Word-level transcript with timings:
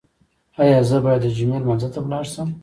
ایا 0.61 0.79
زه 0.89 0.97
باید 1.03 1.21
د 1.23 1.27
جمعې 1.37 1.57
لمانځه 1.61 1.89
ته 1.93 1.99
لاړ 2.11 2.25
شم؟ 2.33 2.49